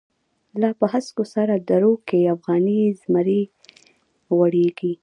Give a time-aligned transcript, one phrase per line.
[0.61, 3.41] لا په هسکو سر درو کی، افغانی زمری
[4.33, 4.93] غوریږی